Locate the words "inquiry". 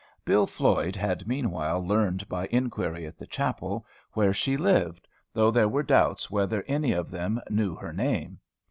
2.47-3.05